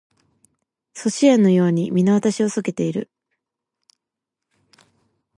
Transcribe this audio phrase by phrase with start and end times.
[0.95, 3.11] 阻止円のように皆私を避けている